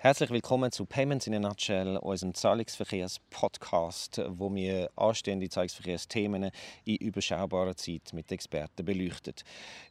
[0.00, 6.52] Herzlich willkommen zu Payments in a Nutshell, unserem Zahlungsverkehrs-Podcast, wo wir anstehende Zahlungsverkehrsthemen
[6.84, 9.34] in überschaubarer Zeit mit Experten beleuchten.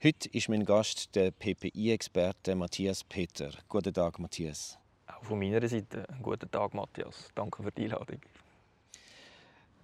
[0.01, 3.49] Heute ist mein Gast der PPI-Experte Matthias Peter.
[3.67, 4.79] Guten Tag, Matthias.
[5.07, 7.28] Auch von meiner Seite guten Tag, Matthias.
[7.35, 8.21] Danke für die Einladung.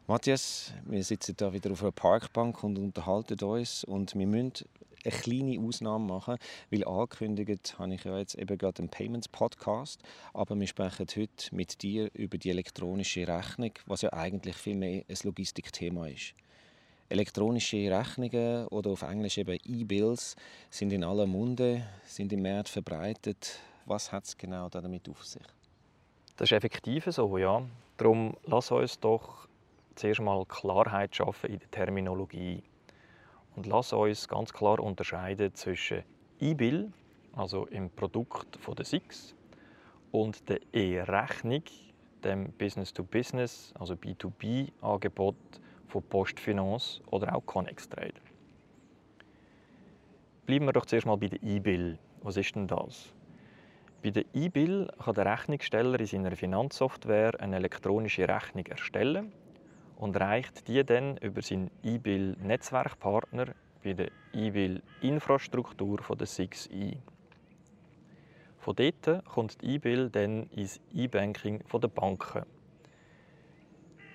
[0.05, 4.67] Matthias, wir sitzen hier wieder auf einer Parkbank und unterhalten uns und wir müssen
[5.05, 6.38] eine kleine Ausnahme machen,
[6.70, 10.02] weil angekündigt habe ich ja jetzt eben gerade einen Payments Podcast,
[10.34, 15.05] aber wir sprechen heute mit dir über die elektronische Rechnung, was ja eigentlich viel mehr
[15.07, 16.34] ein Logistikthema ist.
[17.07, 20.35] Elektronische Rechnungen oder auf Englisch eben E-Bills
[20.70, 23.57] sind in aller Munde, sind im Markt verbreitet.
[23.85, 25.43] Was hat es genau damit auf sich?
[26.35, 27.63] Das ist effektiv so, ja.
[27.95, 29.48] Darum lass uns doch
[29.95, 32.63] zuerst mal Klarheit schaffen in der Terminologie
[33.55, 36.03] und lass uns ganz klar unterscheiden zwischen
[36.39, 36.91] E-Bill,
[37.35, 39.35] also im Produkt von der SIX,
[40.11, 41.63] und der E-Rechnung,
[42.23, 45.35] dem Business-to-Business, also B2B-Angebot
[45.87, 48.13] von Postfinance oder auch Connex Trade.
[50.46, 51.98] Bleiben wir doch zuerst mal bei der E-Bill.
[52.21, 53.13] Was ist denn das?
[54.03, 59.31] Bei der E-Bill kann der Rechnungssteller in seiner Finanzsoftware eine elektronische Rechnung erstellen
[60.04, 67.01] und reicht die dann über seinen E-Bill-Netzwerkpartner bei der E-Bill-Infrastruktur der SIX ein.
[68.57, 72.44] Von dort kommt die E-Bill dann ins E-Banking der Banken.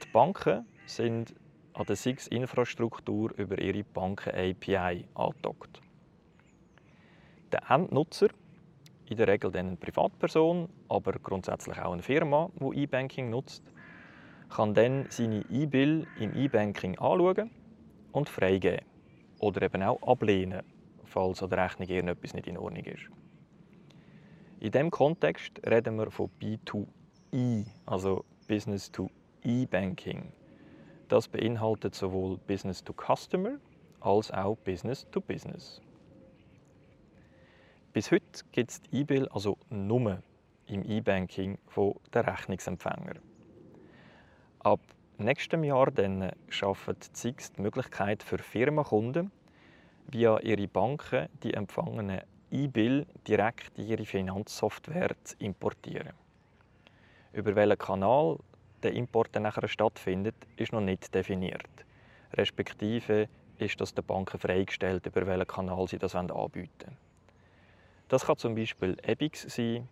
[0.05, 1.35] Die Banken sind
[1.73, 5.81] an der SIX-Infrastruktur über ihre Banken-API angedockt.
[7.51, 8.29] Der Endnutzer,
[9.09, 13.63] in der Regel dann eine Privatperson, aber grundsätzlich auch eine Firma, die E-Banking nutzt,
[14.49, 17.51] kann dann seine E-Bill im E-Banking anschauen
[18.13, 18.85] und freigeben.
[19.41, 20.63] Oder eben auch ablehnen,
[21.05, 23.11] falls an der Rechnung irgendetwas nicht in Ordnung ist.
[24.61, 29.09] In diesem Kontext reden wir von B2E, also Business to
[29.45, 30.33] E-Banking.
[31.09, 33.59] Das beinhaltet sowohl Business to Customer
[34.01, 35.81] als auch Business to Business.
[37.93, 40.23] Bis heute gibt es die E-Bill also nur
[40.67, 41.59] im E-Banking
[42.13, 43.15] der Rechnungsempfänger.
[44.61, 44.81] Ab
[45.19, 49.31] nächstem Jahr dann schafft ZIX die Möglichkeit für Firmenkunden,
[50.09, 56.13] via ihre Banken die empfangenen E-Bill direkt in ihre Finanzsoftware zu importieren.
[57.33, 58.39] Über welchen Kanal
[58.83, 61.69] der Import dann nachher stattfindet, ist noch nicht definiert.
[62.33, 66.97] Respektive ist das den Banken freigestellt, über welchen Kanal sie das anbieten wollen.
[68.09, 69.89] Das kann zum Beispiel EBIX sein,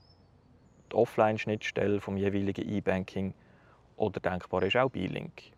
[0.90, 3.34] die Offline-Schnittstelle vom jeweiligen E-Banking
[3.96, 5.52] oder denkbar ist auch B-Link.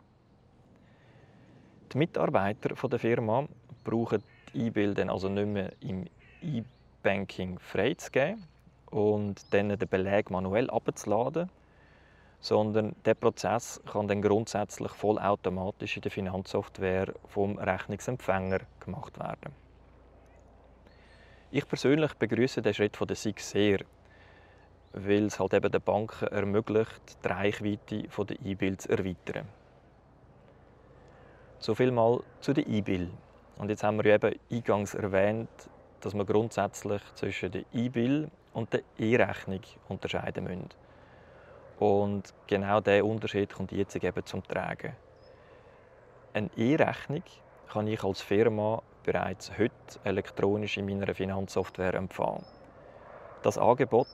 [1.93, 3.47] Die Mitarbeiter der Firma
[3.85, 4.23] brauchen
[4.53, 6.07] die E-Bill dann also nicht mehr im
[6.43, 8.45] E-Banking freizugeben
[8.91, 11.51] und dann den Beleg manuell abzuladen,
[12.41, 19.53] sondern der Prozess kann dann grundsätzlich vollautomatisch in der Finanzsoftware vom Rechnungsempfänger gemacht werden.
[21.51, 23.79] Ich persönlich begrüße den Schritt von der SIG sehr,
[24.93, 29.47] weil es halt eben den Banken ermöglicht, die Reichweite der E-Bill zu erweitern.
[31.59, 33.11] So viel mal zu der E-Bill.
[33.59, 35.51] Und jetzt haben wir ja eben eingangs erwähnt,
[36.01, 40.69] dass wir grundsätzlich zwischen der E-Bill und der E-Rechnung unterscheiden müssen.
[41.79, 44.95] Und genau dieser Unterschied kommt jetzt eben zum Tragen.
[46.33, 47.23] Eine E-Rechnung
[47.73, 49.73] kann ich als Firma bereits heute
[50.05, 52.45] elektronisch in meiner Finanzsoftware empfangen.
[53.43, 54.07] Das Angebot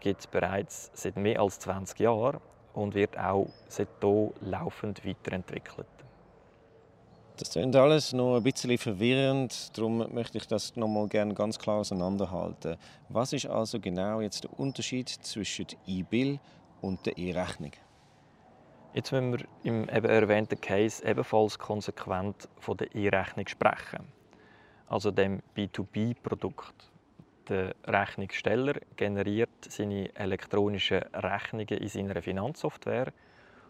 [0.00, 2.40] gibt es bereits seit mehr als 20 Jahren
[2.72, 5.86] und wird auch seitdem laufend weiterentwickelt.
[7.38, 11.56] Das klingt alles noch ein bisschen verwirrend, darum möchte ich das noch mal gerne ganz
[11.56, 12.76] klar auseinanderhalten.
[13.08, 16.40] Was ist also genau jetzt der Unterschied zwischen E-Bill
[16.80, 17.70] und der E-Rechnung?
[18.92, 24.12] Jetzt müssen wir im eben erwähnten Case ebenfalls konsequent von der E-Rechnung sprechen,
[24.88, 26.90] also dem B2B-Produkt.
[27.48, 33.10] Der Rechnungssteller generiert seine elektronischen Rechnungen in seiner Finanzsoftware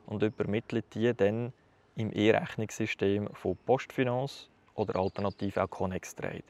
[0.06, 1.52] und übermittelt die dann
[1.94, 6.42] im E-Rechnungssystem von Postfinance oder alternativ auch Connex Trade.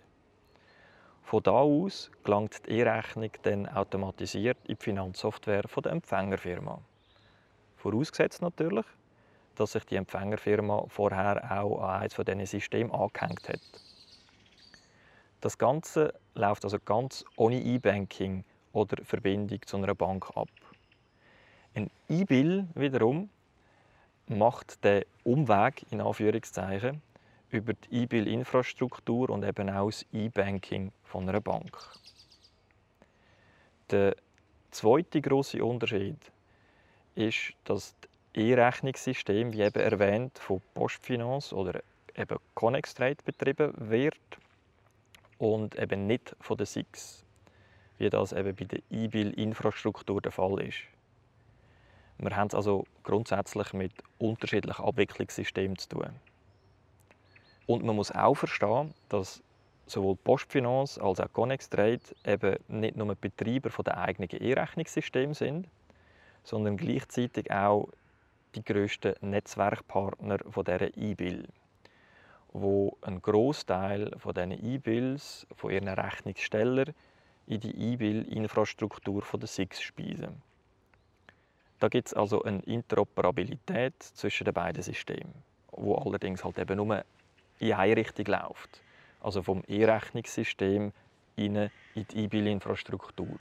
[1.22, 6.80] Von da aus gelangt die E-Rechnung dann automatisiert in die Finanzsoftware der Empfängerfirma.
[7.76, 8.86] Vorausgesetzt natürlich,
[9.54, 13.87] dass sich die Empfängerfirma vorher auch an eines dieser Systeme angehängt hat.
[15.40, 20.48] Das Ganze läuft also ganz ohne E-Banking oder Verbindung zu einer Bank ab.
[21.74, 23.30] Ein E-Bill wiederum
[24.26, 27.00] macht den Umweg in Anführungszeichen
[27.50, 31.76] über die E-Bill-Infrastruktur und eben auch das E-Banking von einer Bank.
[33.90, 34.16] Der
[34.72, 36.18] zweite große Unterschied
[37.14, 41.80] ist, dass das E-Rechnungssystem, wie eben erwähnt, von Postfinance oder
[42.16, 44.18] eben Connextrade betrieben wird
[45.38, 47.24] und eben nicht von der SIX,
[47.98, 50.78] wie das eben bei der E-Bill-Infrastruktur der Fall ist.
[52.18, 56.10] Wir haben es also grundsätzlich mit unterschiedlichen Abwicklungssystemen zu tun.
[57.66, 59.42] Und man muss auch verstehen, dass
[59.86, 65.68] sowohl Postfinance als auch Connextrade eben nicht nur Betreiber der eigenen E-Rechnungssysteme sind,
[66.42, 67.88] sondern gleichzeitig auch
[68.54, 71.46] die grössten Netzwerkpartner von dieser E-Bill,
[72.52, 76.94] wo ein Großteil von diesen E-Bills von ihren Rechnungsstellern
[77.46, 80.42] in die E-Bill-Infrastruktur der SIX speisen.
[81.78, 85.34] Da gibt es also eine Interoperabilität zwischen den beiden Systemen,
[85.70, 87.04] wo allerdings halt eben nur
[87.60, 88.82] in eine Richtung läuft.
[89.20, 90.92] Also vom E-Rechnungssystem
[91.36, 93.38] in die E-Bill-Infrastruktur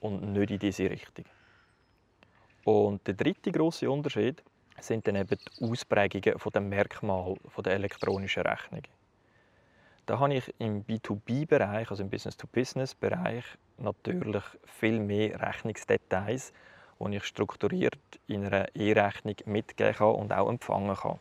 [0.00, 1.24] und nicht in diese Richtung.
[2.64, 4.42] Und der dritte große Unterschied
[4.82, 8.82] sind dann eben die Ausprägungen der Merkmale der elektronischen Rechnung.
[10.06, 13.44] Da habe ich im B2B-Bereich, also im Business-to-Business-Bereich,
[13.78, 16.52] natürlich viel mehr Rechnungsdetails,
[16.98, 21.20] die ich strukturiert in einer E-Rechnung mitgeben kann und auch empfangen kann.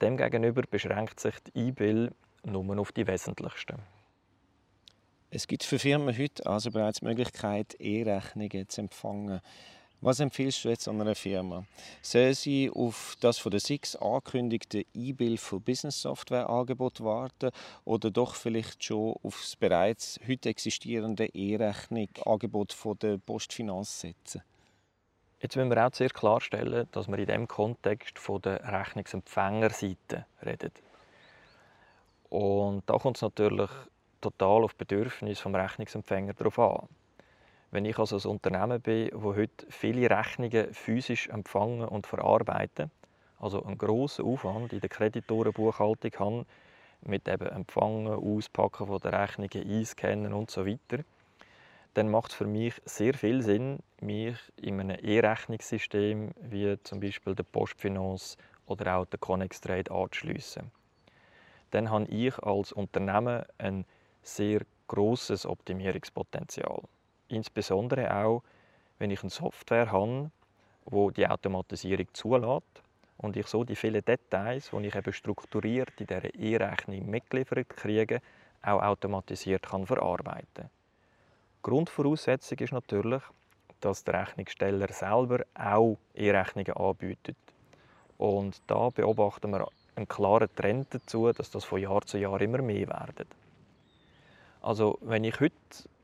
[0.00, 2.10] Demgegenüber beschränkt sich die E-Bill
[2.44, 3.78] nur auf die wesentlichsten.
[5.30, 9.40] Es gibt für Firmen heute also bereits die Möglichkeit, E-Rechnungen zu empfangen.
[10.04, 11.64] Was empfiehlst du jetzt an einer Firma?
[12.02, 17.50] Soll sie auf das von der SIX angekündigte E-Bill für Business Software Angebot warten
[17.86, 24.42] oder doch vielleicht schon auf das bereits heute existierende E-Rechnung Angebot von der Postfinanz setzen?
[25.40, 30.72] Jetzt müssen wir auch sehr klarstellen, dass wir in diesem Kontext von der Rechnungsempfängerseite reden.
[32.28, 33.70] Und da kommt es natürlich
[34.20, 36.88] total auf die Bedürfnisse des Rechnungsempfängers drauf an.
[37.74, 42.92] Wenn ich also ein Unternehmen bin, das heute viele Rechnungen physisch empfangen und verarbeiten,
[43.40, 46.46] also einen grossen Aufwand in der Kreditorenbuchhaltung habe,
[47.00, 51.02] mit eben Empfangen, Auspacken von der Rechnungen, Einscannen und so weiter,
[51.94, 57.34] dann macht es für mich sehr viel Sinn, mich in einem E-Rechnungssystem wie zum Beispiel
[57.34, 58.36] der Postfinance
[58.66, 60.70] oder auch der Connextrade anzuschliessen.
[61.72, 63.84] Dann habe ich als Unternehmen ein
[64.22, 66.80] sehr großes Optimierungspotenzial.
[67.34, 68.42] Insbesondere auch,
[68.98, 70.30] wenn ich eine Software habe,
[70.84, 72.82] wo die Automatisierung zulässt
[73.18, 78.20] und ich so die vielen Details, die ich eben strukturiert in dieser E-Rechnung mitgeliefert kriege,
[78.62, 80.70] auch automatisiert kann verarbeiten.
[81.62, 83.22] Grundvoraussetzung ist natürlich,
[83.80, 87.36] dass der Rechnungssteller selber auch E-Rechnungen anbietet.
[88.16, 89.66] Und da beobachten wir
[89.96, 93.26] einen klaren Trend dazu, dass das von Jahr zu Jahr immer mehr werden.
[94.62, 95.54] Also wenn ich heute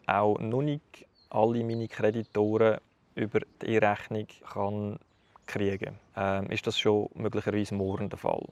[0.06, 2.78] auch noch nicht alle meine Kreditoren
[3.14, 4.98] über die E-Rechnung kann
[5.46, 8.46] kriegen kann, ähm, ist das schon möglicherweise morgen der Fall.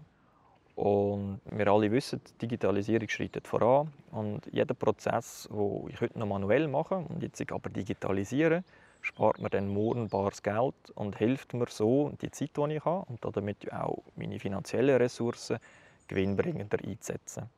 [0.75, 6.26] Und wir alle wissen, die Digitalisierung schreitet voran und jeder Prozess, den ich heute noch
[6.26, 8.62] manuell mache und jetzt aber digitalisiere,
[9.00, 13.06] spart mir dann morgen bares Geld und hilft mir so, die Zeit, die ich habe
[13.08, 15.58] und damit auch meine finanziellen Ressourcen
[16.06, 17.50] gewinnbringender einzusetzen.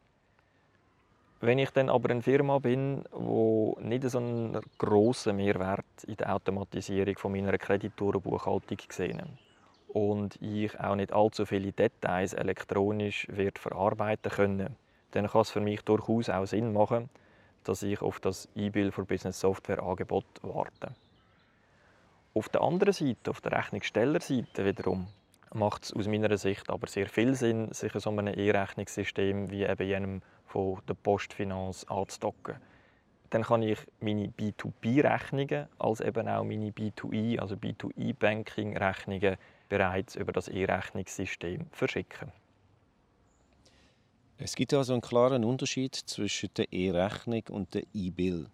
[1.43, 6.35] Wenn ich dann aber eine Firma bin, wo nicht so einen grossen Mehrwert in der
[6.35, 9.39] Automatisierung von meiner Kreditorenbuchhaltung gesehen
[9.89, 14.77] und ich auch nicht allzu viele Details elektronisch wird verarbeiten können,
[15.13, 17.09] dann kann es für mich durchaus auch Sinn machen,
[17.65, 20.95] dass ich auf das E-Bill für Business Software Angebot warte.
[22.35, 25.09] Auf der anderen Seite, auf der Rechnungsstellerseite wiederum,
[25.55, 29.87] macht es aus meiner Sicht aber sehr viel Sinn, sich so einem E-Rechnungssystem wie eben
[29.87, 32.57] jenem von der Postfinanz anzudocken.
[33.31, 39.37] Dann kann ich meine B2B-Rechnungen als eben auch meine B2I, also B2E-Banking-Rechnungen
[39.69, 42.33] bereits über das E-Rechnungssystem verschicken.
[44.39, 48.47] Es gibt also einen klaren Unterschied zwischen der E-Rechnung und der E-Bill.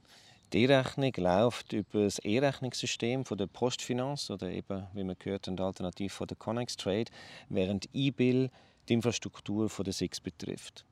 [0.52, 6.08] Die E-Rechnung läuft über das E-Rechnungssystem der Postfinanz oder eben, wie man gehört, eine Alternative
[6.08, 7.10] von der Connex Trade,
[7.48, 8.50] während E-Bill
[8.88, 10.84] die Infrastruktur der SIX betrifft.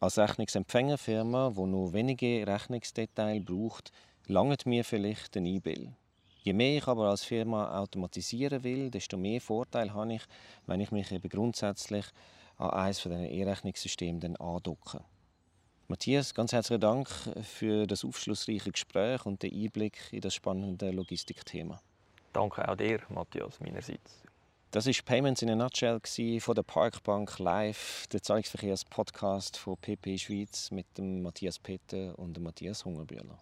[0.00, 3.90] Als Rechnungsempfängerfirma, die nur wenige Rechnungsdetails braucht,
[4.26, 5.94] langt mir vielleicht ein E-Bill.
[6.42, 10.22] Je mehr ich aber als Firma automatisieren will, desto mehr Vorteil habe ich,
[10.66, 12.04] wenn ich mich eben grundsätzlich
[12.58, 15.02] an eines von diesen E-Rechnungssystemen andocke.
[15.90, 17.08] Matthias, ganz herzlichen Dank
[17.42, 21.80] für das aufschlussreiche Gespräch und den Einblick in das spannende Logistikthema.
[22.32, 24.22] Danke auch dir, Matthias, meinerseits.
[24.70, 26.00] Das ist Payments in a Nutshell
[26.38, 32.44] von der Parkbank Live, der Zahlungsverkehrspodcast von PP Schweiz mit dem Matthias Peter und dem
[32.44, 33.40] Matthias Hungerbühler.